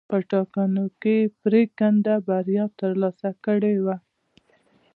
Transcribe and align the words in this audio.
په 0.09 0.17
ټاکنو 0.31 0.85
کې 1.01 1.15
یې 1.21 1.31
پرېکنده 1.43 2.15
بریا 2.27 2.65
ترلاسه 2.79 3.29
کړې 3.45 3.73
وه. 3.85 3.95